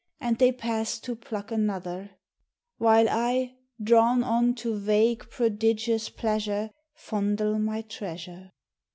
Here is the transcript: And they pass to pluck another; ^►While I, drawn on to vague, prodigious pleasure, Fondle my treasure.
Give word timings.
And 0.19 0.39
they 0.39 0.51
pass 0.51 0.97
to 1.01 1.15
pluck 1.15 1.51
another; 1.51 2.17
^►While 2.79 3.07
I, 3.07 3.57
drawn 3.79 4.23
on 4.23 4.55
to 4.55 4.73
vague, 4.75 5.29
prodigious 5.29 6.09
pleasure, 6.09 6.71
Fondle 6.95 7.59
my 7.59 7.83
treasure. 7.83 8.49